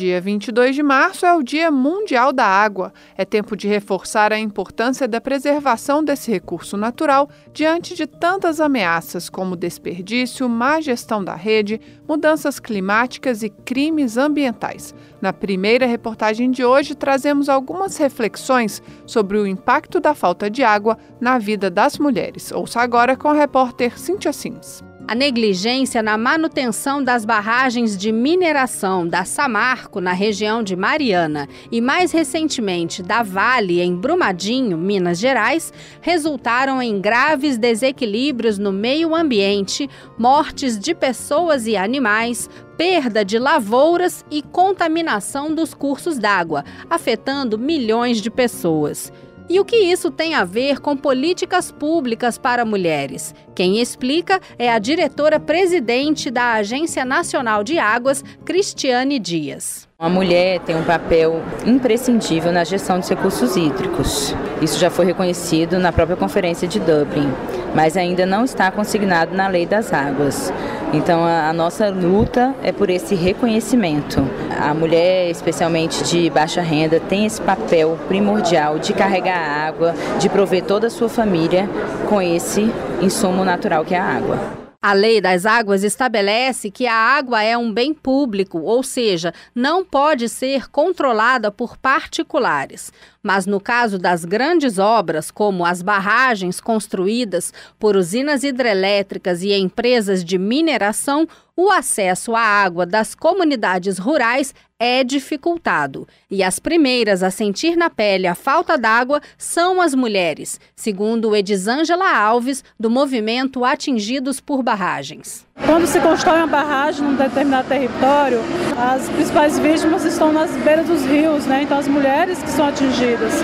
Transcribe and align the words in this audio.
Dia 0.00 0.18
22 0.18 0.74
de 0.74 0.82
março 0.82 1.26
é 1.26 1.34
o 1.34 1.42
Dia 1.42 1.70
Mundial 1.70 2.32
da 2.32 2.46
Água. 2.46 2.90
É 3.18 3.22
tempo 3.22 3.54
de 3.54 3.68
reforçar 3.68 4.32
a 4.32 4.38
importância 4.38 5.06
da 5.06 5.20
preservação 5.20 6.02
desse 6.02 6.30
recurso 6.30 6.74
natural 6.78 7.28
diante 7.52 7.94
de 7.94 8.06
tantas 8.06 8.62
ameaças 8.62 9.28
como 9.28 9.54
desperdício, 9.54 10.48
má 10.48 10.80
gestão 10.80 11.22
da 11.22 11.34
rede, 11.34 11.78
mudanças 12.08 12.58
climáticas 12.58 13.42
e 13.42 13.50
crimes 13.50 14.16
ambientais. 14.16 14.94
Na 15.20 15.34
primeira 15.34 15.84
reportagem 15.84 16.50
de 16.50 16.64
hoje, 16.64 16.94
trazemos 16.94 17.50
algumas 17.50 17.98
reflexões 17.98 18.82
sobre 19.04 19.36
o 19.36 19.46
impacto 19.46 20.00
da 20.00 20.14
falta 20.14 20.48
de 20.48 20.62
água 20.62 20.96
na 21.20 21.36
vida 21.36 21.70
das 21.70 21.98
mulheres. 21.98 22.50
Ouça 22.52 22.80
agora 22.80 23.18
com 23.18 23.28
a 23.28 23.34
repórter 23.34 23.98
Cintia 23.98 24.32
Sims. 24.32 24.82
A 25.10 25.14
negligência 25.16 26.04
na 26.04 26.16
manutenção 26.16 27.02
das 27.02 27.24
barragens 27.24 27.98
de 27.98 28.12
mineração 28.12 29.04
da 29.04 29.24
Samarco, 29.24 30.00
na 30.00 30.12
região 30.12 30.62
de 30.62 30.76
Mariana, 30.76 31.48
e 31.68 31.80
mais 31.80 32.12
recentemente 32.12 33.02
da 33.02 33.20
Vale, 33.20 33.80
em 33.80 33.96
Brumadinho, 33.96 34.78
Minas 34.78 35.18
Gerais, 35.18 35.72
resultaram 36.00 36.80
em 36.80 37.00
graves 37.00 37.58
desequilíbrios 37.58 38.56
no 38.56 38.70
meio 38.70 39.12
ambiente, 39.12 39.90
mortes 40.16 40.78
de 40.78 40.94
pessoas 40.94 41.66
e 41.66 41.76
animais, 41.76 42.48
perda 42.78 43.24
de 43.24 43.36
lavouras 43.36 44.24
e 44.30 44.42
contaminação 44.42 45.52
dos 45.52 45.74
cursos 45.74 46.20
d'água, 46.20 46.64
afetando 46.88 47.58
milhões 47.58 48.22
de 48.22 48.30
pessoas. 48.30 49.12
E 49.50 49.58
o 49.58 49.64
que 49.64 49.74
isso 49.74 50.12
tem 50.12 50.36
a 50.36 50.44
ver 50.44 50.78
com 50.78 50.96
políticas 50.96 51.72
públicas 51.72 52.38
para 52.38 52.64
mulheres? 52.64 53.34
Quem 53.52 53.80
explica 53.80 54.40
é 54.56 54.70
a 54.70 54.78
diretora-presidente 54.78 56.30
da 56.30 56.52
Agência 56.52 57.04
Nacional 57.04 57.64
de 57.64 57.76
Águas, 57.76 58.22
Cristiane 58.44 59.18
Dias. 59.18 59.89
A 60.02 60.08
mulher 60.08 60.60
tem 60.60 60.74
um 60.74 60.82
papel 60.82 61.42
imprescindível 61.66 62.50
na 62.50 62.64
gestão 62.64 62.98
dos 62.98 63.06
recursos 63.06 63.54
hídricos. 63.54 64.34
Isso 64.62 64.78
já 64.78 64.88
foi 64.88 65.04
reconhecido 65.04 65.78
na 65.78 65.92
própria 65.92 66.16
Conferência 66.16 66.66
de 66.66 66.80
Dublin, 66.80 67.30
mas 67.74 67.98
ainda 67.98 68.24
não 68.24 68.42
está 68.42 68.70
consignado 68.70 69.36
na 69.36 69.46
Lei 69.46 69.66
das 69.66 69.92
Águas. 69.92 70.50
Então 70.94 71.22
a, 71.22 71.52
nossa 71.52 71.90
luta 71.90 72.54
é 72.62 72.72
por 72.72 72.88
esse 72.88 73.14
reconhecimento. 73.14 74.26
A 74.58 74.72
mulher, 74.72 75.28
especialmente 75.28 76.02
de 76.04 76.30
baixa 76.30 76.62
renda, 76.62 76.98
tem 76.98 77.26
esse 77.26 77.42
papel 77.42 77.98
primordial 78.08 78.78
de 78.78 78.94
carregar 78.94 79.36
a 79.36 79.66
água, 79.66 79.94
de 80.18 80.30
prover 80.30 80.64
toda 80.64 80.86
a 80.86 80.90
sua 80.90 81.10
família 81.10 81.68
com 82.08 82.22
esse 82.22 82.72
insumo 83.02 83.44
natural 83.44 83.84
que 83.84 83.94
é 83.94 83.98
a 83.98 84.04
água. 84.16 84.69
A 84.82 84.94
Lei 84.94 85.20
das 85.20 85.44
Águas 85.44 85.84
estabelece 85.84 86.70
que 86.70 86.86
a 86.86 86.94
água 86.94 87.42
é 87.42 87.54
um 87.54 87.70
bem 87.70 87.92
público, 87.92 88.60
ou 88.60 88.82
seja, 88.82 89.34
não 89.54 89.84
pode 89.84 90.26
ser 90.26 90.70
controlada 90.70 91.52
por 91.52 91.76
particulares. 91.76 92.90
Mas 93.22 93.44
no 93.46 93.60
caso 93.60 93.98
das 93.98 94.24
grandes 94.24 94.78
obras, 94.78 95.30
como 95.30 95.64
as 95.64 95.82
barragens 95.82 96.60
construídas 96.60 97.52
por 97.78 97.96
usinas 97.96 98.42
hidrelétricas 98.42 99.42
e 99.42 99.52
empresas 99.52 100.24
de 100.24 100.38
mineração, 100.38 101.28
o 101.54 101.70
acesso 101.70 102.34
à 102.34 102.40
água 102.40 102.86
das 102.86 103.14
comunidades 103.14 103.98
rurais 103.98 104.54
é 104.78 105.04
dificultado. 105.04 106.08
E 106.30 106.42
as 106.42 106.58
primeiras 106.58 107.22
a 107.22 107.30
sentir 107.30 107.76
na 107.76 107.90
pele 107.90 108.26
a 108.26 108.34
falta 108.34 108.78
d'água 108.78 109.20
são 109.36 109.82
as 109.82 109.94
mulheres, 109.94 110.58
segundo 110.74 111.36
Edisângela 111.36 112.16
Alves, 112.16 112.64
do 112.78 112.88
movimento 112.88 113.62
Atingidos 113.62 114.40
por 114.40 114.62
Barragens. 114.62 115.46
Quando 115.66 115.86
se 115.86 116.00
constrói 116.00 116.38
uma 116.38 116.46
barragem 116.46 117.04
num 117.04 117.14
determinado 117.14 117.68
território, 117.68 118.40
as 118.76 119.08
principais 119.08 119.58
vítimas 119.58 120.04
estão 120.04 120.32
nas 120.32 120.50
beiras 120.52 120.86
dos 120.86 121.04
rios, 121.04 121.46
né? 121.46 121.62
então 121.62 121.78
as 121.78 121.86
mulheres 121.86 122.42
que 122.42 122.50
são 122.50 122.66
atingidas. 122.66 123.34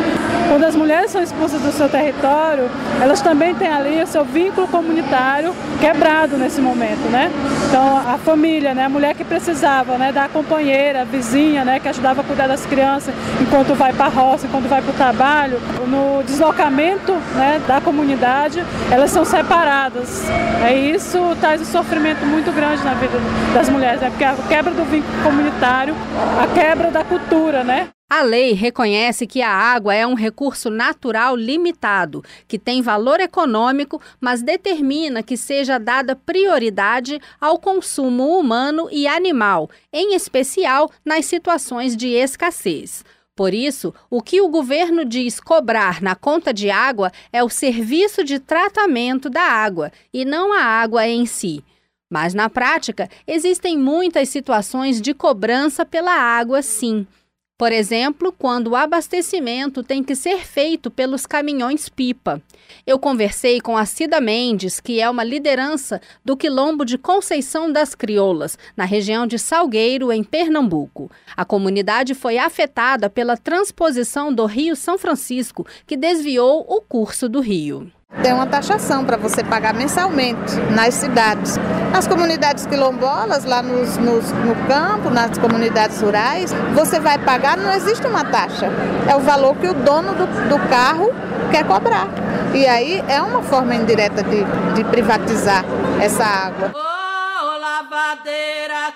Quando 0.49 0.65
as 0.65 0.75
mulheres 0.75 1.11
são 1.11 1.23
expulsas 1.23 1.61
do 1.61 1.71
seu 1.73 1.89
território, 1.89 2.71
elas 3.01 3.21
também 3.21 3.55
têm 3.55 3.69
ali 3.69 4.03
o 4.03 4.07
seu 4.07 4.25
vínculo 4.25 4.67
comunitário 4.67 5.55
quebrado 5.81 6.37
nesse 6.37 6.61
momento. 6.61 7.07
Né? 7.11 7.31
Então 7.69 7.97
a 7.97 8.19
família, 8.19 8.75
né? 8.75 8.85
a 8.85 8.89
mulher 8.89 9.15
que 9.15 9.25
precisava 9.25 9.99
né? 9.99 10.13
da 10.13 10.29
companheira, 10.29 11.05
vizinha, 11.05 11.65
né? 11.65 11.81
que 11.81 11.89
ajudava 11.89 12.21
a 12.21 12.25
cuidar 12.25 12.47
das 12.47 12.65
crianças 12.65 13.15
enquanto 13.41 13.75
vai 13.75 13.93
para 13.93 14.07
a 14.07 14.09
roça, 14.09 14.47
enquanto 14.47 14.69
vai 14.69 14.81
para 14.81 14.91
o 14.91 14.95
trabalho, 14.95 15.61
no 15.87 16.23
deslocamento 16.23 17.13
né? 17.35 17.61
da 17.67 17.81
comunidade, 17.81 18.65
elas 18.91 19.11
são 19.11 19.25
separadas. 19.25 20.25
É 20.65 20.75
isso 20.75 21.37
traz 21.41 21.61
sofrimento 21.67 21.87
sofrimento 21.97 22.27
muito 22.27 22.53
grande 22.53 22.85
na 22.85 22.95
vida 22.95 23.19
das 23.55 23.69
mulheres, 23.69 24.01
né? 24.01 24.11
porque 24.11 24.25
a 24.25 24.35
quebra 24.49 24.73
do 24.73 24.85
vínculo 24.85 25.23
comunitário, 25.23 25.95
a 26.43 26.47
quebra 26.55 26.91
da 26.91 27.03
cultura, 27.03 27.65
né? 27.65 27.89
A 28.09 28.23
lei 28.23 28.53
reconhece 28.53 29.27
que 29.27 29.43
a 29.43 29.51
água 29.51 29.93
é 29.93 30.07
um 30.07 30.15
recurso 30.15 30.71
natural 30.71 31.35
limitado, 31.35 32.23
que 32.47 32.57
tem 32.57 32.81
valor 32.81 33.19
econômico, 33.19 34.01
mas 34.21 34.43
determina 34.43 35.25
que 35.25 35.37
seja 35.37 35.77
dada 35.77 36.15
prioridade 36.15 37.21
ao 37.41 37.59
consumo 37.59 38.39
humano 38.39 38.89
e 38.93 39.09
animal, 39.09 39.69
em 39.93 40.15
especial 40.15 40.89
nas 41.05 41.27
situações 41.27 41.97
de 41.97 42.11
escassez. 42.11 43.05
Por 43.35 43.53
isso, 43.53 43.93
o 44.09 44.23
que 44.23 44.41
o 44.41 44.49
governo 44.49 45.05
diz 45.05 45.41
cobrar 45.41 46.01
na 46.01 46.15
conta 46.15 46.55
de 46.55 46.71
água 46.71 47.11
é 47.33 47.43
o 47.43 47.49
serviço 47.49 48.23
de 48.23 48.39
tratamento 48.39 49.29
da 49.29 49.43
água 49.43 49.91
e 50.15 50.25
não 50.25 50.53
a 50.53 50.63
água 50.63 51.09
em 51.09 51.27
si. 51.27 51.63
Mas 52.09 52.35
na 52.35 52.49
prática, 52.49 53.11
existem 53.27 53.77
muitas 53.77 54.29
situações 54.29 55.01
de 55.01 55.13
cobrança 55.13 55.85
pela 55.85 56.15
água, 56.15 56.63
sim. 56.63 57.05
Por 57.59 57.73
exemplo, 57.73 58.35
quando 58.39 58.69
o 58.69 58.77
abastecimento 58.77 59.83
tem 59.83 60.05
que 60.05 60.15
ser 60.15 60.45
feito 60.45 60.91
pelos 60.91 61.25
caminhões-pipa. 61.25 62.43
Eu 62.87 62.99
conversei 62.99 63.63
com 63.63 63.79
a 63.79 63.87
Cida 63.87 64.21
Mendes, 64.21 64.79
que 64.79 65.01
é 65.01 65.09
uma 65.09 65.25
liderança 65.25 65.99
do 66.23 66.37
Quilombo 66.37 66.85
de 66.85 66.99
Conceição 66.99 67.73
das 67.73 67.95
Crioulas, 67.95 68.59
na 68.77 68.85
região 68.85 69.27
de 69.27 69.39
Salgueiro, 69.39 70.13
em 70.13 70.23
Pernambuco. 70.23 71.11
A 71.35 71.47
comunidade 71.47 72.13
foi 72.13 72.37
afetada 72.37 73.09
pela 73.09 73.39
transposição 73.39 74.31
do 74.35 74.45
Rio 74.45 74.77
São 74.77 74.99
Francisco, 74.99 75.67
que 75.87 75.97
desviou 75.97 76.61
o 76.69 76.83
curso 76.83 77.27
do 77.27 77.41
rio. 77.41 77.91
Tem 78.27 78.33
uma 78.33 78.47
taxação 78.47 79.05
para 79.05 79.17
você 79.17 79.45
pagar 79.45 79.73
mensalmente 79.73 80.57
nas 80.75 80.95
cidades. 80.95 81.57
Nas 81.93 82.09
comunidades 82.09 82.67
quilombolas, 82.67 83.45
lá 83.45 83.63
nos, 83.63 83.97
nos, 83.99 84.33
no 84.33 84.55
campo, 84.67 85.11
nas 85.11 85.39
comunidades 85.39 86.01
rurais, 86.01 86.53
você 86.75 86.99
vai 86.99 87.19
pagar, 87.19 87.57
não 87.57 87.73
existe 87.73 88.05
uma 88.05 88.25
taxa. 88.25 88.67
É 89.09 89.15
o 89.15 89.21
valor 89.21 89.55
que 89.57 89.69
o 89.69 89.75
dono 89.75 90.13
do, 90.15 90.27
do 90.49 90.69
carro 90.69 91.13
quer 91.53 91.65
cobrar. 91.65 92.09
E 92.53 92.67
aí 92.67 93.01
é 93.07 93.23
uma 93.23 93.43
forma 93.43 93.77
indireta 93.77 94.25
de, 94.25 94.43
de 94.75 94.85
privatizar 94.91 95.65
essa 96.01 96.25
água. 96.25 96.73
Oh, 96.75 97.59
lavadeira 97.61 98.93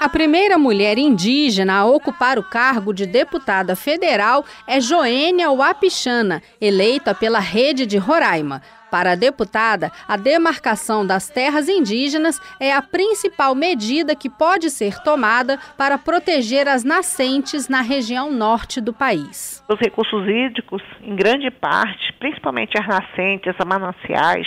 A 0.00 0.08
primeira 0.08 0.56
mulher 0.56 0.96
indígena 0.96 1.74
a 1.78 1.84
ocupar 1.84 2.38
o 2.38 2.42
cargo 2.42 2.94
de 2.94 3.04
deputada 3.04 3.74
federal 3.74 4.44
é 4.64 4.80
Joênia 4.80 5.50
Wapichana, 5.50 6.40
eleita 6.60 7.16
pela 7.16 7.40
Rede 7.40 7.84
de 7.84 7.98
Roraima. 7.98 8.62
Para 8.92 9.12
a 9.12 9.14
deputada, 9.16 9.90
a 10.06 10.16
demarcação 10.16 11.04
das 11.04 11.28
terras 11.28 11.68
indígenas 11.68 12.40
é 12.60 12.72
a 12.72 12.80
principal 12.80 13.56
medida 13.56 14.14
que 14.14 14.30
pode 14.30 14.70
ser 14.70 15.02
tomada 15.02 15.58
para 15.76 15.98
proteger 15.98 16.68
as 16.68 16.84
nascentes 16.84 17.68
na 17.68 17.80
região 17.80 18.30
norte 18.30 18.80
do 18.80 18.92
país. 18.92 19.64
Os 19.68 19.80
recursos 19.80 20.26
hídricos, 20.28 20.82
em 21.02 21.16
grande 21.16 21.50
parte, 21.50 22.12
principalmente 22.20 22.78
as 22.78 22.86
nascentes, 22.86 23.52
as 23.58 23.66
mananciais, 23.66 24.46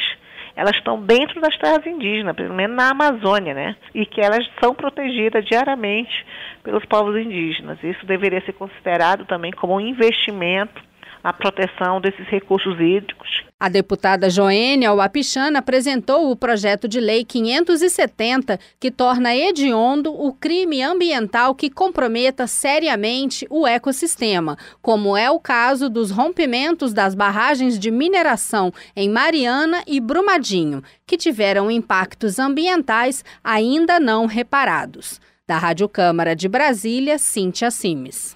elas 0.55 0.75
estão 0.75 1.01
dentro 1.01 1.39
das 1.39 1.57
terras 1.57 1.85
indígenas, 1.85 2.35
pelo 2.35 2.53
menos 2.53 2.75
na 2.75 2.89
Amazônia, 2.89 3.53
né? 3.53 3.75
E 3.93 4.05
que 4.05 4.21
elas 4.21 4.47
são 4.61 4.73
protegidas 4.73 5.45
diariamente 5.45 6.25
pelos 6.63 6.85
povos 6.85 7.15
indígenas. 7.15 7.77
Isso 7.83 8.05
deveria 8.05 8.41
ser 8.41 8.53
considerado 8.53 9.25
também 9.25 9.51
como 9.51 9.75
um 9.75 9.79
investimento 9.79 10.81
na 11.23 11.31
proteção 11.31 12.01
desses 12.01 12.27
recursos 12.27 12.79
hídricos 12.79 13.40
a 13.61 13.69
deputada 13.69 14.27
Joênia 14.27 14.91
Wapichana 14.91 15.59
apresentou 15.59 16.31
o 16.31 16.35
projeto 16.35 16.87
de 16.87 16.99
lei 16.99 17.23
570, 17.23 18.59
que 18.79 18.89
torna 18.89 19.35
hediondo 19.35 20.11
o 20.11 20.33
crime 20.33 20.81
ambiental 20.81 21.53
que 21.53 21.69
comprometa 21.69 22.47
seriamente 22.47 23.45
o 23.51 23.67
ecossistema, 23.67 24.57
como 24.81 25.15
é 25.15 25.29
o 25.29 25.39
caso 25.39 25.91
dos 25.91 26.09
rompimentos 26.09 26.91
das 26.91 27.13
barragens 27.13 27.77
de 27.77 27.91
mineração 27.91 28.73
em 28.95 29.07
Mariana 29.07 29.83
e 29.85 29.99
Brumadinho, 29.99 30.81
que 31.05 31.15
tiveram 31.15 31.69
impactos 31.69 32.39
ambientais 32.39 33.23
ainda 33.43 33.99
não 33.99 34.25
reparados. 34.25 35.21
Da 35.47 35.59
Rádio 35.59 35.87
Câmara 35.87 36.35
de 36.35 36.49
Brasília, 36.49 37.19
Cíntia 37.19 37.69
Simes. 37.69 38.35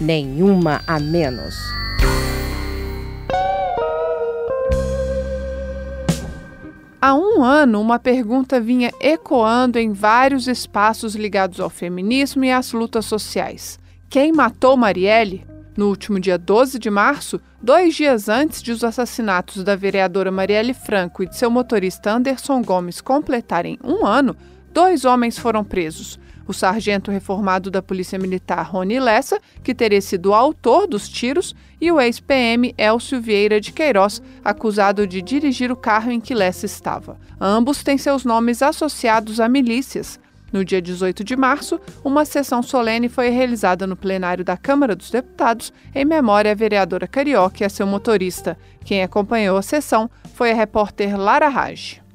nenhuma 0.00 0.80
a 0.86 0.98
menos. 0.98 1.75
Há 7.06 7.14
um 7.14 7.44
ano, 7.44 7.80
uma 7.80 8.00
pergunta 8.00 8.60
vinha 8.60 8.90
ecoando 9.00 9.78
em 9.78 9.92
vários 9.92 10.48
espaços 10.48 11.14
ligados 11.14 11.60
ao 11.60 11.70
feminismo 11.70 12.44
e 12.44 12.50
às 12.50 12.72
lutas 12.72 13.04
sociais. 13.04 13.78
Quem 14.10 14.32
matou 14.32 14.76
Marielle? 14.76 15.46
No 15.76 15.86
último 15.86 16.18
dia 16.18 16.36
12 16.36 16.80
de 16.80 16.90
março, 16.90 17.40
dois 17.62 17.94
dias 17.94 18.28
antes 18.28 18.60
de 18.60 18.72
os 18.72 18.82
assassinatos 18.82 19.62
da 19.62 19.76
vereadora 19.76 20.32
Marielle 20.32 20.74
Franco 20.74 21.22
e 21.22 21.28
de 21.28 21.36
seu 21.36 21.48
motorista 21.48 22.10
Anderson 22.10 22.60
Gomes 22.60 23.00
completarem 23.00 23.78
um 23.84 24.04
ano, 24.04 24.36
dois 24.72 25.04
homens 25.04 25.38
foram 25.38 25.62
presos. 25.62 26.18
O 26.46 26.52
sargento 26.52 27.10
reformado 27.10 27.70
da 27.70 27.82
Polícia 27.82 28.18
Militar 28.18 28.62
Rony 28.62 29.00
Lessa, 29.00 29.40
que 29.62 29.74
teria 29.74 30.00
sido 30.00 30.30
o 30.30 30.34
autor 30.34 30.86
dos 30.86 31.08
tiros, 31.08 31.54
e 31.80 31.90
o 31.90 32.00
ex-PM 32.00 32.74
Elcio 32.78 33.20
Vieira 33.20 33.60
de 33.60 33.72
Queiroz, 33.72 34.22
acusado 34.44 35.06
de 35.06 35.20
dirigir 35.20 35.70
o 35.72 35.76
carro 35.76 36.10
em 36.10 36.20
que 36.20 36.34
Lessa 36.34 36.66
estava. 36.66 37.18
Ambos 37.40 37.82
têm 37.82 37.98
seus 37.98 38.24
nomes 38.24 38.62
associados 38.62 39.40
a 39.40 39.48
milícias. 39.48 40.18
No 40.52 40.64
dia 40.64 40.80
18 40.80 41.24
de 41.24 41.36
março, 41.36 41.80
uma 42.04 42.24
sessão 42.24 42.62
solene 42.62 43.08
foi 43.08 43.28
realizada 43.28 43.86
no 43.86 43.96
plenário 43.96 44.44
da 44.44 44.56
Câmara 44.56 44.94
dos 44.94 45.10
Deputados 45.10 45.72
em 45.94 46.04
memória 46.04 46.52
à 46.52 46.54
vereadora 46.54 47.08
Carioca 47.08 47.62
e 47.62 47.66
a 47.66 47.68
seu 47.68 47.86
motorista. 47.86 48.56
Quem 48.84 49.02
acompanhou 49.02 49.56
a 49.58 49.62
sessão 49.62 50.08
foi 50.34 50.52
a 50.52 50.54
repórter 50.54 51.18
Lara 51.18 51.48
Raj. 51.48 52.05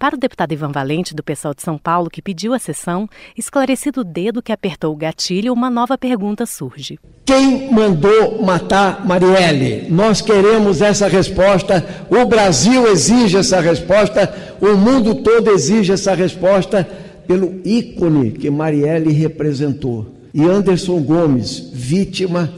Para 0.00 0.16
o 0.16 0.18
deputado 0.18 0.50
Ivan 0.52 0.72
Valente, 0.72 1.14
do 1.14 1.22
pessoal 1.22 1.52
de 1.52 1.60
São 1.60 1.76
Paulo, 1.76 2.08
que 2.08 2.22
pediu 2.22 2.54
a 2.54 2.58
sessão, 2.58 3.06
esclarecido 3.36 4.00
o 4.00 4.04
dedo 4.04 4.40
que 4.40 4.50
apertou 4.50 4.94
o 4.94 4.96
gatilho, 4.96 5.52
uma 5.52 5.68
nova 5.68 5.98
pergunta 5.98 6.46
surge. 6.46 6.98
Quem 7.26 7.70
mandou 7.70 8.42
matar 8.42 9.06
Marielle? 9.06 9.90
Nós 9.90 10.22
queremos 10.22 10.80
essa 10.80 11.06
resposta, 11.06 11.86
o 12.08 12.24
Brasil 12.24 12.90
exige 12.90 13.36
essa 13.36 13.60
resposta, 13.60 14.56
o 14.58 14.74
mundo 14.74 15.16
todo 15.16 15.50
exige 15.50 15.92
essa 15.92 16.14
resposta 16.14 16.88
pelo 17.28 17.60
ícone 17.62 18.30
que 18.30 18.48
Marielle 18.48 19.12
representou. 19.12 20.14
E 20.32 20.42
Anderson 20.42 20.98
Gomes, 21.02 21.70
vítima 21.74 22.50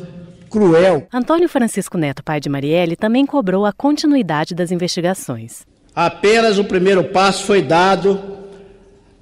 cruel. 0.49 1.09
Antônio 1.13 1.49
Francisco 1.49 1.99
Neto, 1.99 2.23
pai 2.23 2.39
de 2.39 2.49
Marielle, 2.49 2.95
também 2.95 3.27
cobrou 3.27 3.67
a 3.67 3.73
continuidade 3.73 4.55
das 4.55 4.71
investigações. 4.71 5.72
Apenas 5.95 6.59
o 6.59 6.65
primeiro 6.65 7.05
passo 7.05 7.45
foi 7.45 7.63
dado 7.63 8.21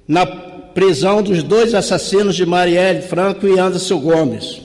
na 0.07 0.25
prisão 0.25 1.21
dos 1.21 1.43
dois 1.43 1.73
assassinos 1.73 2.35
de 2.35 2.45
Marielle 2.45 3.01
Franco 3.01 3.47
e 3.47 3.59
Anderson 3.59 3.99
Gomes. 3.99 4.61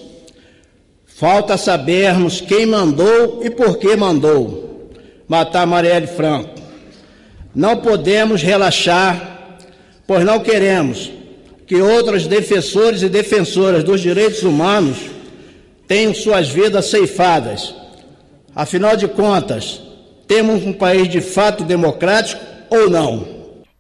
Falta 1.05 1.57
sabermos 1.57 2.41
quem 2.41 2.67
mandou 2.67 3.43
e 3.45 3.51
por 3.51 3.79
que 3.79 3.97
mandou 3.97 4.91
matar 5.27 5.67
Marielle 5.67 6.07
Franco. 6.07 6.55
Não 7.55 7.79
podemos 7.79 8.43
relaxar 8.43 9.37
pois 10.07 10.25
não 10.25 10.41
queremos 10.41 11.11
que 11.67 11.77
outros 11.77 12.27
defensores 12.27 13.03
e 13.03 13.09
defensoras 13.09 13.83
dos 13.83 14.01
direitos 14.01 14.43
humanos 14.43 14.99
tenham 15.87 16.15
suas 16.15 16.49
vidas 16.49 16.87
ceifadas. 16.87 17.75
Afinal 18.55 18.97
de 18.97 19.09
contas, 19.09 19.81
temos 20.27 20.65
um 20.65 20.73
país 20.73 21.09
de 21.09 21.21
fato 21.21 21.65
democrático 21.65 22.45
ou 22.71 22.91
não? 22.91 23.37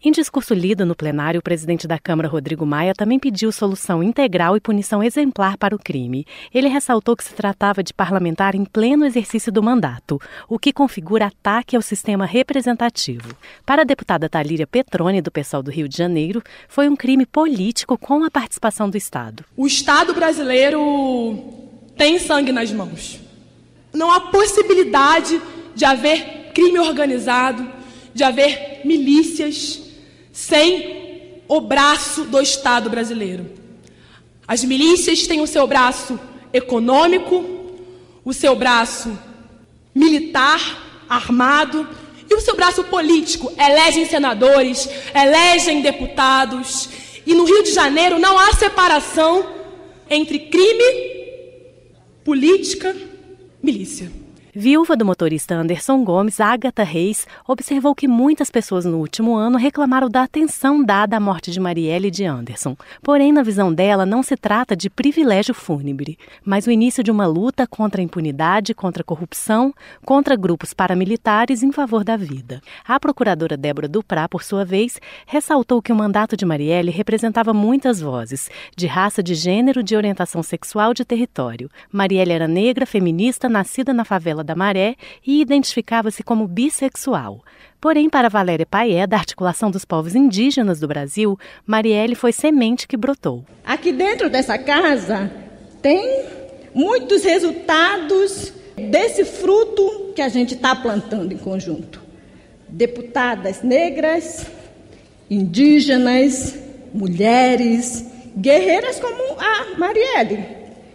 Em 0.07 0.13
discurso 0.13 0.55
lido 0.55 0.87
no 0.87 0.95
plenário, 0.95 1.41
o 1.41 1.43
presidente 1.43 1.89
da 1.89 1.99
Câmara, 1.99 2.29
Rodrigo 2.29 2.65
Maia, 2.65 2.95
também 2.95 3.19
pediu 3.19 3.51
solução 3.51 4.05
integral 4.05 4.57
e 4.57 4.61
punição 4.61 5.03
exemplar 5.03 5.57
para 5.57 5.75
o 5.75 5.79
crime. 5.81 6.25
Ele 6.55 6.69
ressaltou 6.69 7.17
que 7.17 7.25
se 7.25 7.35
tratava 7.35 7.83
de 7.83 7.93
parlamentar 7.93 8.55
em 8.55 8.65
pleno 8.65 9.05
exercício 9.05 9.51
do 9.51 9.61
mandato, 9.61 10.21
o 10.49 10.61
que 10.61 10.73
configura 10.73 11.27
ataque 11.27 11.75
ao 11.75 11.83
sistema 11.83 12.25
representativo. 12.25 13.35
Para 13.65 13.83
a 13.83 13.85
deputada 13.85 14.29
Talíria 14.29 14.65
Petrone, 14.65 15.21
do 15.21 15.33
pessoal 15.33 15.61
do 15.61 15.73
Rio 15.73 15.89
de 15.89 15.97
Janeiro, 15.97 16.41
foi 16.69 16.89
um 16.89 16.95
crime 16.95 17.27
político 17.27 17.99
com 17.99 18.23
a 18.23 18.31
participação 18.31 18.89
do 18.89 18.97
Estado. 18.97 19.45
O 19.57 19.67
Estado 19.67 20.15
brasileiro 20.15 21.37
tem 21.97 22.21
sangue 22.21 22.53
nas 22.53 22.71
mãos. 22.71 23.19
Não 23.93 24.13
há 24.13 24.21
possibilidade 24.21 25.41
de 25.75 25.85
haver 25.85 26.36
crime 26.56 26.79
organizado, 26.79 27.70
de 28.14 28.25
haver 28.25 28.81
milícias 28.82 29.79
sem 30.32 31.43
o 31.47 31.61
braço 31.61 32.25
do 32.25 32.41
Estado 32.41 32.88
brasileiro. 32.88 33.44
As 34.49 34.64
milícias 34.64 35.26
têm 35.26 35.43
o 35.43 35.47
seu 35.47 35.67
braço 35.67 36.19
econômico, 36.55 37.44
o 38.25 38.32
seu 38.32 38.56
braço 38.56 39.19
militar, 39.94 41.05
armado, 41.06 41.87
e 42.29 42.35
o 42.35 42.41
seu 42.41 42.56
braço 42.56 42.82
político. 42.85 43.52
Elegem 43.59 44.06
senadores, 44.06 44.88
elegem 45.14 45.82
deputados. 45.82 46.88
E 47.26 47.35
no 47.35 47.44
Rio 47.44 47.62
de 47.64 47.73
Janeiro 47.73 48.19
não 48.19 48.38
há 48.38 48.55
separação 48.55 49.47
entre 50.09 50.38
crime, 50.38 50.88
política, 52.25 52.97
milícia. 53.62 54.11
Viúva 54.58 54.97
do 54.97 55.05
motorista 55.05 55.55
Anderson 55.55 56.03
Gomes, 56.03 56.41
Agatha 56.41 56.82
Reis, 56.82 57.26
observou 57.47 57.94
que 57.94 58.08
muitas 58.08 58.50
pessoas 58.50 58.87
no 58.87 58.97
último 58.97 59.37
ano 59.37 59.58
reclamaram 59.58 60.08
da 60.08 60.23
atenção 60.23 60.82
dada 60.82 61.14
à 61.14 61.20
morte 61.20 61.50
de 61.50 61.61
Marielle 61.61 62.08
e 62.08 62.11
de 62.11 62.25
Anderson. 62.25 62.75
Porém, 63.03 63.32
na 63.32 63.43
visão 63.43 63.70
dela, 63.70 64.06
não 64.06 64.23
se 64.23 64.35
trata 64.35 64.75
de 64.75 64.88
privilégio 64.88 65.53
fúnebre, 65.53 66.19
mas 66.43 66.67
o 66.67 66.70
início 66.70 67.05
de 67.05 67.11
uma 67.11 67.26
luta 67.26 67.67
contra 67.67 68.00
a 68.00 68.03
impunidade, 68.05 68.73
contra 68.73 69.03
a 69.03 69.05
corrupção, 69.05 69.75
contra 70.06 70.35
grupos 70.35 70.73
paramilitares 70.73 71.62
em 71.62 71.70
favor 71.70 72.02
da 72.02 72.17
vida. 72.17 72.62
A 72.88 72.99
procuradora 72.99 73.59
Débora 73.59 73.87
Duprá, 73.87 74.26
por 74.26 74.43
sua 74.43 74.64
vez, 74.64 74.99
ressaltou 75.26 75.82
que 75.82 75.93
o 75.93 75.97
mandato 75.97 76.35
de 76.35 76.47
Marielle 76.47 76.91
representava 76.91 77.52
muitas 77.52 78.00
vozes, 78.00 78.49
de 78.75 78.87
raça, 78.87 79.23
de 79.23 79.35
gênero, 79.35 79.82
de 79.82 79.94
orientação 79.94 80.43
sexual, 80.43 80.94
de 80.94 81.05
território. 81.05 81.70
Marielle 81.93 82.32
era 82.32 82.49
negra, 82.49 82.87
feminista, 82.87 83.50
nascida 83.50 83.93
na 83.93 84.02
favela 84.02 84.46
da 84.47 84.55
Maré 84.55 84.97
e 85.27 85.41
identificava-se 85.41 86.23
como 86.23 86.49
bissexual. 86.49 87.45
Porém, 87.81 88.09
para 88.09 88.31
Valéria 88.31 88.65
Paé, 88.65 89.07
da 89.07 89.17
Articulação 89.17 89.71
dos 89.71 89.85
Povos 89.85 90.15
Indígenas 90.15 90.81
do 90.81 90.89
Brasil, 90.89 91.39
Marielle 91.67 92.15
foi 92.15 92.33
semente 92.33 92.89
que 92.89 92.97
brotou. 92.97 93.45
Aqui 93.65 93.93
dentro 93.93 94.31
dessa 94.31 94.57
casa 94.57 95.31
tem 95.83 96.25
muitos 96.75 97.23
resultados 97.23 98.53
desse 98.76 99.25
fruto 99.25 100.12
que 100.15 100.23
a 100.23 100.29
gente 100.29 100.55
está 100.55 100.75
plantando 100.75 101.33
em 101.33 101.38
conjunto. 101.38 102.03
Deputadas 102.69 103.62
negras, 103.62 104.47
indígenas, 105.31 106.59
mulheres, 106.93 108.05
guerreiras 108.37 108.99
como 108.99 109.38
a 109.38 109.79
Marielle, 109.79 110.45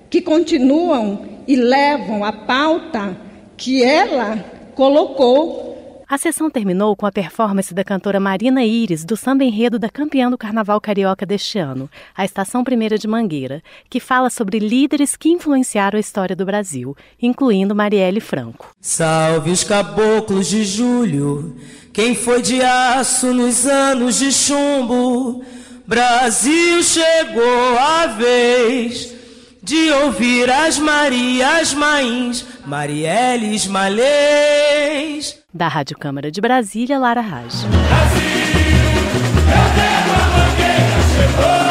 que 0.09 0.21
continuam 0.21 1.25
e 1.47 1.55
levam 1.55 2.23
a 2.23 2.31
pauta 2.31 3.17
que 3.61 3.83
ela 3.83 4.43
colocou. 4.73 6.03
A 6.09 6.17
sessão 6.17 6.49
terminou 6.49 6.95
com 6.95 7.05
a 7.05 7.11
performance 7.11 7.73
da 7.73 7.83
cantora 7.83 8.19
Marina 8.19 8.65
Iris, 8.65 9.05
do 9.05 9.15
samba 9.15 9.43
enredo 9.43 9.77
da 9.77 9.87
campeã 9.87 10.31
do 10.31 10.37
Carnaval 10.37 10.81
Carioca 10.81 11.27
deste 11.27 11.59
ano, 11.59 11.89
a 12.17 12.25
Estação 12.25 12.63
Primeira 12.63 12.97
de 12.97 13.07
Mangueira, 13.07 13.61
que 13.87 13.99
fala 13.99 14.31
sobre 14.31 14.57
líderes 14.57 15.15
que 15.15 15.29
influenciaram 15.29 15.95
a 15.95 15.99
história 16.01 16.35
do 16.35 16.43
Brasil, 16.43 16.97
incluindo 17.21 17.75
Marielle 17.75 18.19
Franco. 18.19 18.75
Salve 18.81 19.51
os 19.51 19.63
caboclos 19.63 20.47
de 20.47 20.65
julho, 20.65 21.55
quem 21.93 22.15
foi 22.15 22.41
de 22.41 22.61
aço 22.61 23.31
nos 23.31 23.67
anos 23.67 24.17
de 24.17 24.33
chumbo, 24.33 25.45
Brasil 25.85 26.81
chegou 26.83 27.77
a 27.77 28.07
vez 28.07 29.20
de 29.63 29.91
ouvir 29.91 30.49
as 30.49 30.79
Marias 30.79 31.73
Mães, 31.73 32.45
Marielles 32.65 33.67
Malês. 33.67 35.37
Da 35.53 35.67
Rádio 35.67 35.97
Câmara 35.97 36.31
de 36.31 36.41
Brasília, 36.41 36.97
Lara 36.97 37.21
Raj. 37.21 37.53
Brasil, 37.63 37.69
a 39.53 40.27
mangueira, 40.33 41.01
chegou, 41.13 41.61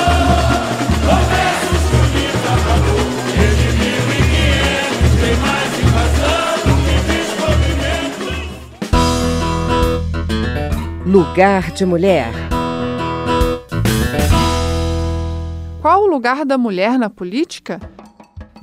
desde 3.36 3.68
1500 3.72 5.20
tem 5.20 5.34
mais 5.36 5.72
invasão 5.80 6.54
que 6.86 6.96
descobrimento. 11.02 11.08
Lugar 11.08 11.72
de 11.72 11.84
Mulher 11.84 12.30
lugar 16.10 16.44
da 16.44 16.58
mulher 16.58 16.98
na 16.98 17.08
política? 17.08 17.80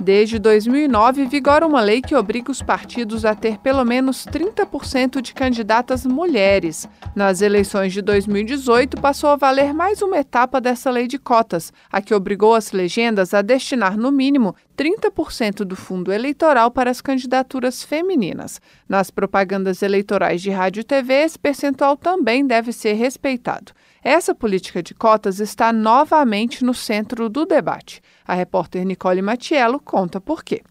Desde 0.00 0.38
2009, 0.38 1.24
vigora 1.24 1.66
uma 1.66 1.80
lei 1.80 2.00
que 2.00 2.14
obriga 2.14 2.52
os 2.52 2.62
partidos 2.62 3.24
a 3.24 3.34
ter 3.34 3.58
pelo 3.58 3.84
menos 3.84 4.24
30% 4.26 5.20
de 5.20 5.34
candidatas 5.34 6.06
mulheres. 6.06 6.88
Nas 7.16 7.42
eleições 7.42 7.92
de 7.92 8.00
2018, 8.00 9.00
passou 9.00 9.30
a 9.30 9.36
valer 9.36 9.74
mais 9.74 10.00
uma 10.00 10.18
etapa 10.18 10.60
dessa 10.60 10.88
lei 10.88 11.08
de 11.08 11.18
cotas, 11.18 11.72
a 11.90 12.00
que 12.00 12.14
obrigou 12.14 12.54
as 12.54 12.70
legendas 12.70 13.34
a 13.34 13.42
destinar, 13.42 13.96
no 13.96 14.12
mínimo, 14.12 14.54
30% 14.78 15.64
do 15.64 15.74
fundo 15.74 16.12
eleitoral 16.12 16.70
para 16.70 16.88
as 16.88 17.00
candidaturas 17.00 17.82
femininas. 17.82 18.60
Nas 18.88 19.10
propagandas 19.10 19.82
eleitorais 19.82 20.40
de 20.40 20.50
rádio 20.50 20.82
e 20.82 20.84
TV, 20.84 21.14
esse 21.14 21.36
percentual 21.36 21.96
também 21.96 22.46
deve 22.46 22.72
ser 22.72 22.92
respeitado. 22.92 23.72
Essa 24.04 24.32
política 24.32 24.80
de 24.80 24.94
cotas 24.94 25.40
está 25.40 25.72
novamente 25.72 26.64
no 26.64 26.72
centro 26.72 27.28
do 27.28 27.44
debate. 27.44 28.00
A 28.24 28.34
repórter 28.34 28.86
Nicole 28.86 29.20
Matiello 29.20 29.80
conta 29.80 30.20
por 30.20 30.44
quê. 30.44 30.62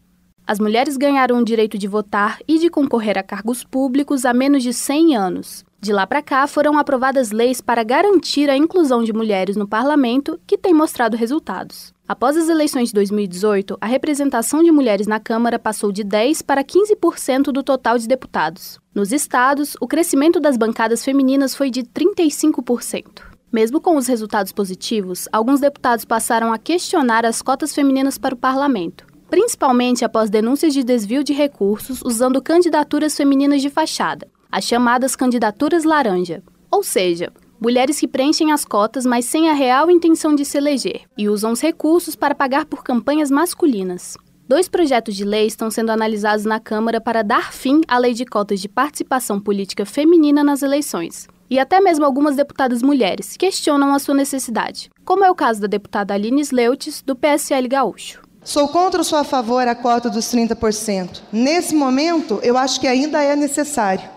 As 0.47 0.59
mulheres 0.59 0.95
ganharam 0.95 1.39
o 1.39 1.43
direito 1.43 1.77
de 1.77 1.89
votar 1.89 2.39
e 2.47 2.57
de 2.57 2.69
concorrer 2.69 3.17
a 3.17 3.23
cargos 3.23 3.65
públicos 3.65 4.23
há 4.23 4.33
menos 4.33 4.63
de 4.63 4.71
100 4.71 5.17
anos. 5.17 5.66
De 5.79 5.93
lá 5.93 6.07
para 6.07 6.23
cá, 6.23 6.47
foram 6.47 6.77
aprovadas 6.77 7.31
leis 7.31 7.61
para 7.61 7.83
garantir 7.83 8.49
a 8.49 8.57
inclusão 8.57 9.03
de 9.03 9.13
mulheres 9.13 9.55
no 9.55 9.67
parlamento, 9.67 10.39
que 10.47 10.57
tem 10.57 10.73
mostrado 10.73 11.15
resultados. 11.15 11.93
Após 12.07 12.35
as 12.35 12.49
eleições 12.49 12.87
de 12.87 12.95
2018, 12.95 13.77
a 13.79 13.85
representação 13.85 14.63
de 14.63 14.71
mulheres 14.71 15.05
na 15.05 15.19
Câmara 15.19 15.59
passou 15.59 15.91
de 15.91 16.03
10% 16.03 16.43
para 16.43 16.63
15% 16.63 17.51
do 17.51 17.61
total 17.61 17.97
de 17.97 18.07
deputados. 18.07 18.79
Nos 18.93 19.11
estados, 19.11 19.75
o 19.79 19.87
crescimento 19.87 20.39
das 20.39 20.57
bancadas 20.57 21.05
femininas 21.05 21.53
foi 21.53 21.69
de 21.69 21.83
35%. 21.83 23.21
Mesmo 23.51 23.79
com 23.79 23.95
os 23.95 24.07
resultados 24.07 24.51
positivos, 24.51 25.27
alguns 25.31 25.59
deputados 25.59 26.05
passaram 26.05 26.51
a 26.51 26.57
questionar 26.57 27.25
as 27.25 27.41
cotas 27.41 27.73
femininas 27.73 28.17
para 28.17 28.33
o 28.33 28.37
parlamento, 28.37 29.05
principalmente 29.29 30.03
após 30.03 30.29
denúncias 30.29 30.73
de 30.73 30.83
desvio 30.83 31.23
de 31.23 31.33
recursos 31.33 32.01
usando 32.03 32.41
candidaturas 32.41 33.15
femininas 33.15 33.61
de 33.61 33.69
fachada, 33.69 34.27
as 34.51 34.63
chamadas 34.63 35.15
candidaturas 35.15 35.83
laranja. 35.83 36.43
Ou 36.71 36.83
seja, 36.83 37.31
mulheres 37.59 37.99
que 37.99 38.07
preenchem 38.07 38.51
as 38.51 38.65
cotas, 38.65 39.05
mas 39.05 39.25
sem 39.25 39.49
a 39.49 39.53
real 39.53 39.89
intenção 39.89 40.35
de 40.35 40.45
se 40.45 40.57
eleger, 40.57 41.01
e 41.17 41.29
usam 41.29 41.51
os 41.51 41.61
recursos 41.61 42.15
para 42.15 42.35
pagar 42.35 42.65
por 42.65 42.83
campanhas 42.83 43.31
masculinas. 43.31 44.17
Dois 44.47 44.69
projetos 44.69 45.15
de 45.15 45.25
lei 45.25 45.45
estão 45.45 45.69
sendo 45.69 45.91
analisados 45.91 46.45
na 46.45 46.57
Câmara 46.57 47.01
para 47.01 47.21
dar 47.21 47.51
fim 47.51 47.81
à 47.85 47.97
lei 47.97 48.13
de 48.13 48.25
cotas 48.25 48.61
de 48.61 48.69
participação 48.69 49.41
política 49.41 49.85
feminina 49.85 50.41
nas 50.41 50.61
eleições. 50.61 51.27
E 51.49 51.59
até 51.59 51.81
mesmo 51.81 52.05
algumas 52.05 52.35
deputadas 52.35 52.81
mulheres 52.81 53.35
questionam 53.35 53.93
a 53.93 53.99
sua 53.99 54.13
necessidade, 54.13 54.89
como 55.03 55.23
é 55.25 55.31
o 55.31 55.35
caso 55.35 55.61
da 55.61 55.67
deputada 55.67 56.13
Aline 56.13 56.41
Sleutes, 56.41 57.01
do 57.01 57.15
PSL 57.15 57.67
Gaúcho. 57.67 58.21
Sou 58.41 58.69
contra 58.69 59.01
ou 59.01 59.03
sou 59.03 59.19
a 59.19 59.25
favor 59.25 59.67
a 59.67 59.75
cota 59.75 60.09
dos 60.09 60.25
30%? 60.27 61.21
Nesse 61.33 61.75
momento, 61.75 62.39
eu 62.41 62.57
acho 62.57 62.79
que 62.79 62.87
ainda 62.87 63.21
é 63.21 63.35
necessário, 63.35 64.09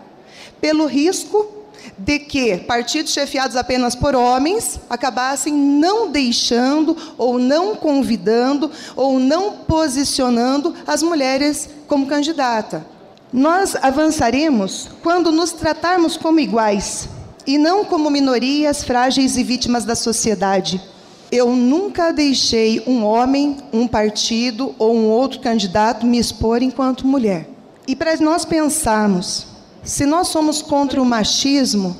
pelo 0.61 0.85
risco 0.85 1.61
de 1.97 2.19
que 2.19 2.57
partidos 2.57 3.11
chefiados 3.11 3.55
apenas 3.55 3.95
por 3.95 4.15
homens 4.15 4.79
acabassem 4.89 5.53
não 5.53 6.11
deixando 6.11 6.95
ou 7.17 7.37
não 7.37 7.75
convidando 7.75 8.71
ou 8.95 9.19
não 9.19 9.53
posicionando 9.67 10.73
as 10.85 11.03
mulheres 11.03 11.69
como 11.87 12.05
candidata. 12.05 12.85
Nós 13.33 13.75
avançaremos 13.81 14.89
quando 15.01 15.31
nos 15.31 15.51
tratarmos 15.51 16.17
como 16.17 16.39
iguais 16.39 17.07
e 17.47 17.57
não 17.57 17.85
como 17.85 18.09
minorias 18.09 18.83
frágeis 18.83 19.37
e 19.37 19.43
vítimas 19.43 19.85
da 19.85 19.95
sociedade. 19.95 20.81
Eu 21.31 21.55
nunca 21.55 22.11
deixei 22.11 22.83
um 22.85 23.05
homem, 23.05 23.57
um 23.71 23.87
partido 23.87 24.75
ou 24.77 24.93
um 24.93 25.07
outro 25.07 25.39
candidato 25.39 26.05
me 26.05 26.19
expor 26.19 26.61
enquanto 26.61 27.07
mulher. 27.07 27.47
E 27.87 27.95
para 27.95 28.17
nós 28.17 28.43
pensarmos 28.43 29.47
se 29.83 30.05
nós 30.05 30.27
somos 30.27 30.61
contra 30.61 31.01
o 31.01 31.05
machismo, 31.05 31.95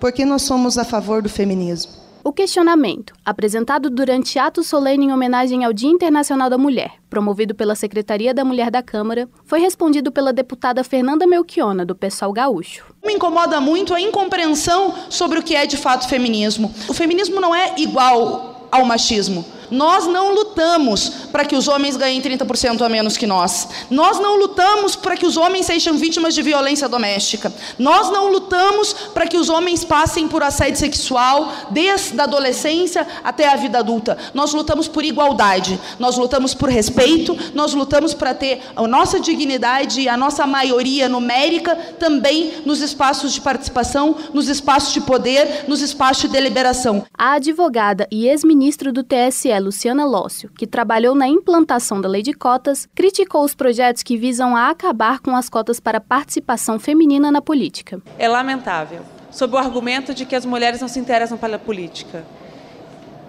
por 0.00 0.12
que 0.12 0.24
nós 0.24 0.42
somos 0.42 0.78
a 0.78 0.84
favor 0.84 1.22
do 1.22 1.28
feminismo? 1.28 1.92
O 2.24 2.32
questionamento, 2.32 3.14
apresentado 3.24 3.88
durante 3.88 4.36
ato 4.36 4.64
solene 4.64 5.06
em 5.06 5.12
homenagem 5.12 5.64
ao 5.64 5.72
Dia 5.72 5.88
Internacional 5.90 6.50
da 6.50 6.58
Mulher, 6.58 6.94
promovido 7.08 7.54
pela 7.54 7.76
Secretaria 7.76 8.34
da 8.34 8.44
Mulher 8.44 8.68
da 8.68 8.82
Câmara, 8.82 9.28
foi 9.44 9.60
respondido 9.60 10.10
pela 10.10 10.32
deputada 10.32 10.82
Fernanda 10.82 11.24
Melchiona, 11.24 11.86
do 11.86 11.94
Pessoal 11.94 12.32
Gaúcho. 12.32 12.84
Me 13.04 13.12
incomoda 13.12 13.60
muito 13.60 13.94
a 13.94 14.00
incompreensão 14.00 14.92
sobre 15.08 15.38
o 15.38 15.42
que 15.42 15.54
é 15.54 15.66
de 15.66 15.76
fato 15.76 16.08
feminismo. 16.08 16.74
O 16.88 16.94
feminismo 16.94 17.40
não 17.40 17.54
é 17.54 17.74
igual 17.76 18.66
ao 18.72 18.84
machismo. 18.84 19.44
Nós 19.70 20.06
não 20.06 20.34
lutamos 20.34 21.08
para 21.30 21.44
que 21.44 21.56
os 21.56 21.68
homens 21.68 21.96
ganhem 21.96 22.20
30% 22.20 22.80
a 22.82 22.88
menos 22.88 23.16
que 23.16 23.26
nós. 23.26 23.68
Nós 23.90 24.18
não 24.18 24.38
lutamos 24.38 24.96
para 24.96 25.16
que 25.16 25.26
os 25.26 25.36
homens 25.36 25.66
sejam 25.66 25.96
vítimas 25.96 26.34
de 26.34 26.42
violência 26.42 26.88
doméstica. 26.88 27.52
Nós 27.78 28.10
não 28.10 28.28
lutamos 28.28 28.92
para 28.92 29.26
que 29.26 29.36
os 29.36 29.48
homens 29.48 29.84
passem 29.84 30.28
por 30.28 30.42
assédio 30.42 30.78
sexual 30.78 31.52
desde 31.70 32.18
a 32.20 32.24
adolescência 32.24 33.06
até 33.24 33.48
a 33.48 33.56
vida 33.56 33.78
adulta. 33.78 34.16
Nós 34.34 34.52
lutamos 34.52 34.88
por 34.88 35.04
igualdade. 35.04 35.78
Nós 35.98 36.16
lutamos 36.16 36.54
por 36.54 36.68
respeito. 36.68 37.36
Nós 37.54 37.74
lutamos 37.74 38.14
para 38.14 38.34
ter 38.34 38.62
a 38.74 38.86
nossa 38.86 39.18
dignidade 39.18 40.02
e 40.02 40.08
a 40.08 40.16
nossa 40.16 40.46
maioria 40.46 41.08
numérica 41.08 41.74
também 41.98 42.54
nos 42.64 42.80
espaços 42.80 43.32
de 43.32 43.40
participação, 43.40 44.16
nos 44.32 44.48
espaços 44.48 44.92
de 44.92 45.00
poder, 45.00 45.64
nos 45.66 45.80
espaços 45.80 46.22
de 46.22 46.28
deliberação. 46.28 47.04
A 47.16 47.34
advogada 47.34 48.06
e 48.10 48.28
ex-ministro 48.28 48.92
do 48.92 49.02
TSE 49.02 49.55
Luciana 49.58 50.04
Lócio, 50.04 50.50
que 50.50 50.66
trabalhou 50.66 51.14
na 51.14 51.28
implantação 51.28 52.00
da 52.00 52.08
lei 52.08 52.22
de 52.22 52.32
cotas, 52.32 52.88
criticou 52.94 53.44
os 53.44 53.54
projetos 53.54 54.02
que 54.02 54.16
visam 54.16 54.56
a 54.56 54.70
acabar 54.70 55.20
com 55.20 55.34
as 55.34 55.48
cotas 55.48 55.80
para 55.80 56.00
participação 56.00 56.78
feminina 56.78 57.30
na 57.30 57.40
política. 57.40 58.00
É 58.18 58.28
lamentável, 58.28 59.02
sob 59.30 59.54
o 59.54 59.58
argumento 59.58 60.14
de 60.14 60.24
que 60.24 60.34
as 60.34 60.44
mulheres 60.44 60.80
não 60.80 60.88
se 60.88 60.98
interessam 60.98 61.38
pela 61.38 61.58
política. 61.58 62.24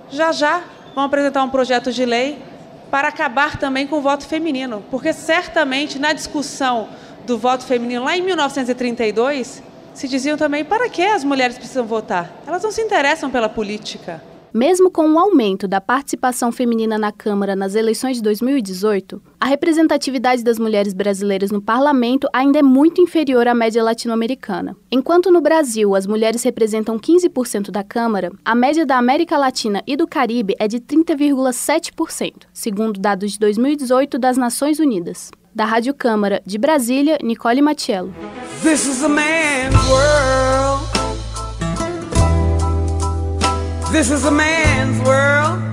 Já 0.09 0.31
já 0.31 0.63
vão 0.95 1.03
apresentar 1.03 1.43
um 1.43 1.49
projeto 1.49 1.91
de 1.91 2.05
lei 2.05 2.37
para 2.89 3.09
acabar 3.09 3.57
também 3.57 3.85
com 3.85 3.97
o 3.97 4.01
voto 4.01 4.25
feminino, 4.25 4.83
porque 4.89 5.13
certamente 5.13 5.99
na 5.99 6.13
discussão 6.13 6.89
do 7.25 7.37
voto 7.37 7.65
feminino 7.65 8.05
lá 8.05 8.17
em 8.17 8.21
1932 8.21 9.61
se 9.93 10.07
diziam 10.07 10.37
também 10.37 10.63
para 10.63 10.89
que 10.89 11.03
as 11.03 11.23
mulheres 11.23 11.57
precisam 11.57 11.85
votar? 11.85 12.31
Elas 12.45 12.63
não 12.63 12.71
se 12.71 12.81
interessam 12.81 13.29
pela 13.29 13.49
política. 13.49 14.21
Mesmo 14.57 14.89
com 14.89 15.07
o 15.07 15.19
aumento 15.19 15.67
da 15.67 15.79
participação 15.79 16.51
feminina 16.51 16.97
na 16.97 17.11
Câmara 17.11 17.55
nas 17.55 17.75
eleições 17.75 18.17
de 18.17 18.23
2018, 18.23 19.21
a 19.39 19.45
representatividade 19.45 20.43
das 20.43 20.57
mulheres 20.57 20.95
brasileiras 20.95 21.51
no 21.51 21.61
parlamento 21.61 22.27
ainda 22.33 22.57
é 22.57 22.63
muito 22.63 22.99
inferior 22.99 23.47
à 23.47 23.53
média 23.53 23.83
latino-americana. 23.83 24.75
Enquanto 24.91 25.29
no 25.29 25.41
Brasil 25.41 25.93
as 25.93 26.07
mulheres 26.07 26.41
representam 26.41 26.97
15% 26.97 27.69
da 27.69 27.83
Câmara, 27.83 28.31
a 28.43 28.55
média 28.55 28.83
da 28.83 28.97
América 28.97 29.37
Latina 29.37 29.83
e 29.85 29.95
do 29.95 30.07
Caribe 30.07 30.55
é 30.57 30.67
de 30.67 30.79
30,7%, 30.79 32.47
segundo 32.51 32.99
dados 32.99 33.33
de 33.33 33.37
2018 33.37 34.17
das 34.17 34.37
Nações 34.37 34.79
Unidas. 34.79 35.29
Da 35.53 35.65
Rádio 35.65 35.93
Câmara 35.93 36.41
de 36.43 36.57
Brasília, 36.57 37.19
Nicole 37.21 37.61
Matiello. 37.61 38.11
This 38.63 38.87
is 38.87 39.03
a 39.03 39.07
man's 39.07 39.75
world. 39.87 40.76
This 43.89 44.11
is 44.11 44.25
a 44.25 44.31
man's 44.31 44.99
world. 45.05 45.63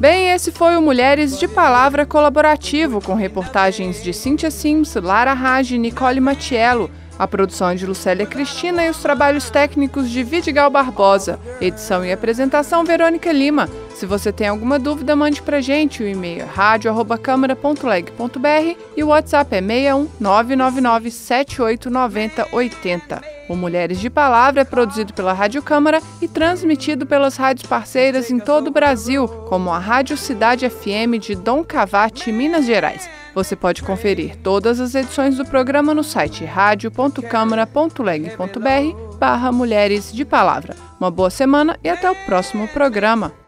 Bem, 0.00 0.30
esse 0.30 0.50
foi 0.50 0.74
o 0.74 0.80
Mulheres 0.80 1.38
de 1.38 1.46
Palavra 1.46 2.06
colaborativo, 2.06 3.02
com 3.02 3.14
reportagens 3.14 4.02
de 4.02 4.14
Cynthia 4.14 4.50
Sims, 4.50 4.94
Lara 4.94 5.34
Raj 5.34 5.72
e 5.72 5.78
Nicole 5.78 6.18
Matiello. 6.18 6.90
A 7.18 7.28
produção 7.28 7.68
é 7.68 7.74
de 7.74 7.84
Lucélia 7.84 8.24
Cristina 8.24 8.86
e 8.86 8.90
os 8.90 9.02
trabalhos 9.02 9.50
técnicos 9.50 10.08
de 10.08 10.22
Vidigal 10.22 10.70
Barbosa. 10.70 11.38
Edição 11.60 12.02
e 12.02 12.10
apresentação 12.10 12.84
Verônica 12.84 13.30
Lima. 13.30 13.68
Se 13.98 14.06
você 14.06 14.32
tem 14.32 14.46
alguma 14.46 14.78
dúvida, 14.78 15.16
mande 15.16 15.42
pra 15.42 15.60
gente. 15.60 16.04
O 16.04 16.06
e-mail 16.06 16.46
rádio.câmara.leg.br 16.46 18.78
e 18.96 19.02
o 19.02 19.08
WhatsApp 19.08 19.56
é 19.56 19.60
61 19.60 20.08
999 20.20 21.10
7890 21.10 22.46
80. 22.52 23.20
O 23.48 23.56
Mulheres 23.56 23.98
de 23.98 24.08
Palavra 24.08 24.60
é 24.60 24.64
produzido 24.64 25.12
pela 25.12 25.32
Rádio 25.32 25.60
Câmara 25.64 26.00
e 26.22 26.28
transmitido 26.28 27.06
pelas 27.06 27.36
rádios 27.36 27.68
parceiras 27.68 28.30
em 28.30 28.38
todo 28.38 28.68
o 28.68 28.70
Brasil, 28.70 29.26
como 29.26 29.72
a 29.72 29.80
Rádio 29.80 30.16
Cidade 30.16 30.70
FM 30.70 31.18
de 31.20 31.34
Dom 31.34 31.64
Cavate, 31.64 32.30
Minas 32.30 32.66
Gerais. 32.66 33.10
Você 33.34 33.56
pode 33.56 33.82
conferir 33.82 34.36
todas 34.36 34.78
as 34.78 34.94
edições 34.94 35.36
do 35.36 35.44
programa 35.44 35.92
no 35.92 36.04
site 36.04 36.44
radio.câmara.leg.br 36.44 39.16
barra 39.18 39.50
Mulheres 39.50 40.12
de 40.12 40.24
Palavra. 40.24 40.76
Uma 41.00 41.10
boa 41.10 41.30
semana 41.30 41.76
e 41.82 41.88
até 41.88 42.08
o 42.08 42.14
próximo 42.26 42.68
programa. 42.68 43.47